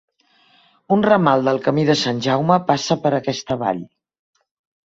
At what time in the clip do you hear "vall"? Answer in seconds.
3.65-3.85